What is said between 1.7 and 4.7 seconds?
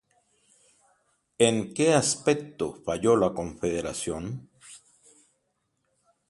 qué aspecto fallo la Confederación?